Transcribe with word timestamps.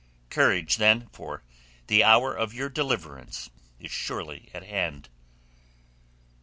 Courage, 0.31 0.77
then, 0.77 1.09
for 1.13 1.43
the 1.85 2.03
hour 2.03 2.33
of 2.35 2.55
your 2.55 2.69
deliverance 2.69 3.51
is 3.79 3.91
surely 3.91 4.49
at 4.51 4.63
hand." 4.63 5.09